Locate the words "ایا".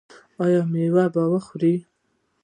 0.43-0.61